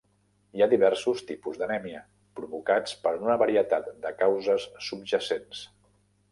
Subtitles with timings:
[0.55, 2.01] Hi ha diversos tipus d'anèmia,
[2.41, 5.65] provocats per una varietat de causes subjacents.